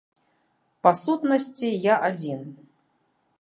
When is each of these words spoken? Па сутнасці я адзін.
Па 0.87 0.93
сутнасці 1.01 1.69
я 1.85 1.95
адзін. 2.09 2.41